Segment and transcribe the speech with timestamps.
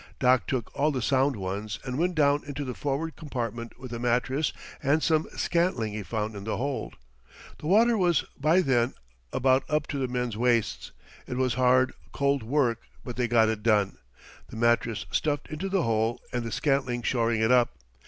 [0.17, 3.99] Doc took all the sound ones and went down into the forward compartment with a
[3.99, 6.95] mattress and some scantling he found in the hold.
[7.59, 8.95] The water was by then
[9.31, 10.91] about up to the men's waists.
[11.27, 13.99] It was hard, cold work, but they got it done
[14.47, 17.69] the mattress stuffed into the hole and the scantling shoring it up.